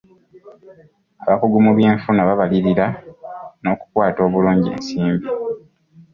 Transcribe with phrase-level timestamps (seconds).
[1.23, 2.87] Abakugu mu byenfuna babalirira
[3.63, 5.27] n'okukwata obulungi ensimbi.